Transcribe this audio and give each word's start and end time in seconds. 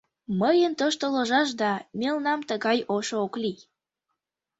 Мыйын 0.39 0.73
тошто 0.79 1.05
ложаш 1.15 1.49
да, 1.61 1.73
мелнам 1.99 2.39
тыгай 2.49 2.79
ошо 2.95 3.15
ок 3.25 3.33
лий. 3.41 3.59